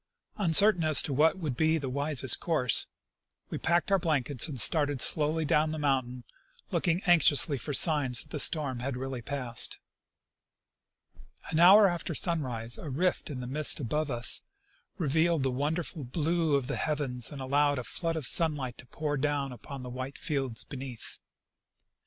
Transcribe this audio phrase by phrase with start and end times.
[0.39, 2.87] Uncer tain as to what would be the wisest course,
[3.51, 6.23] we packed our blankets and started slowly down the mountain,
[6.71, 9.77] looking anx iously for signs that the storm had really passed.
[11.51, 14.41] An hour after sunrise a rift in the mist above us
[14.97, 19.21] revealed the wonderful blue of the heavens, and allowed a flood of sunlight to jjour
[19.21, 21.19] down upon the white fields beneath.